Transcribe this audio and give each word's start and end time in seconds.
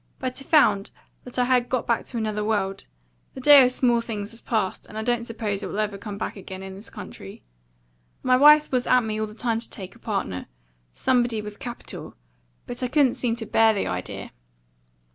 "But 0.17 0.41
I 0.41 0.45
found 0.45 0.89
that 1.25 1.37
I 1.37 1.43
had 1.43 1.69
got 1.69 1.85
back 1.85 2.05
to 2.05 2.17
another 2.17 2.43
world. 2.43 2.87
The 3.35 3.39
day 3.39 3.63
of 3.63 3.71
small 3.71 4.01
things 4.01 4.31
was 4.31 4.41
past, 4.41 4.87
and 4.87 4.97
I 4.97 5.03
don't 5.03 5.25
suppose 5.27 5.61
it 5.61 5.67
will 5.67 5.77
ever 5.77 5.99
come 5.99 6.17
again 6.19 6.63
in 6.63 6.73
this 6.73 6.89
country. 6.89 7.43
My 8.23 8.35
wife 8.35 8.71
was 8.71 8.87
at 8.87 9.01
me 9.03 9.21
all 9.21 9.27
the 9.27 9.35
time 9.35 9.59
to 9.59 9.69
take 9.69 9.93
a 9.93 9.99
partner 9.99 10.47
somebody 10.91 11.39
with 11.39 11.59
capital; 11.59 12.15
but 12.65 12.81
I 12.81 12.87
couldn't 12.87 13.13
seem 13.13 13.35
to 13.35 13.45
bear 13.45 13.75
the 13.75 13.85
idea. 13.85 14.31